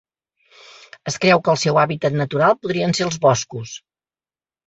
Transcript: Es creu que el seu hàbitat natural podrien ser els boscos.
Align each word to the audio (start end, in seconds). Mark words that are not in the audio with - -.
Es 1.11 1.17
creu 1.25 1.43
que 1.47 1.51
el 1.53 1.59
seu 1.65 1.77
hàbitat 1.81 2.17
natural 2.21 2.57
podrien 2.63 2.97
ser 3.01 3.05
els 3.09 3.19
boscos. 3.27 3.75